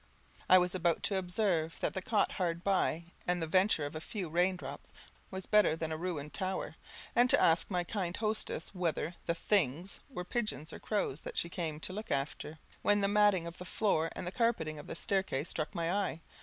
I 0.49 0.57
was 0.57 0.73
about 0.73 1.03
to 1.03 1.17
observe 1.17 1.79
that 1.79 1.93
the 1.93 2.01
cot 2.01 2.31
hard 2.31 2.63
by, 2.63 3.03
at 3.27 3.39
the 3.39 3.45
venture 3.45 3.85
of 3.85 3.93
a 3.93 4.01
few 4.01 4.29
rain 4.29 4.55
drops, 4.55 4.91
was 5.29 5.45
better 5.45 5.75
than 5.75 5.91
a 5.91 5.95
ruined 5.95 6.33
tower, 6.33 6.75
and 7.15 7.29
to 7.29 7.39
ask 7.39 7.69
my 7.69 7.83
kind 7.83 8.17
hostess 8.17 8.73
whether 8.73 9.13
"the 9.27 9.35
things" 9.35 9.99
were 10.09 10.25
pigeons 10.25 10.73
or 10.73 10.79
crows 10.79 11.21
that 11.21 11.37
she 11.37 11.49
was 11.49 11.55
come 11.55 11.79
to 11.81 11.93
look 11.93 12.09
after, 12.09 12.57
when 12.81 13.01
the 13.01 13.07
matting 13.07 13.45
of 13.45 13.59
the 13.59 13.63
floor 13.63 14.09
and 14.15 14.25
the 14.25 14.31
carpeting 14.31 14.79
of 14.79 14.87
the 14.87 14.95
staircase 14.95 15.49
struck 15.49 15.75
my 15.75 15.91
eye. 15.91 16.21